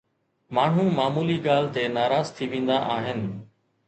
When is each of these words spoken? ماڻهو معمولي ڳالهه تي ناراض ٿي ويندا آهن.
ماڻهو 0.55 0.85
معمولي 0.99 1.37
ڳالهه 1.45 1.71
تي 1.75 1.83
ناراض 1.97 2.27
ٿي 2.37 2.45
ويندا 2.51 2.77
آهن. 2.95 3.21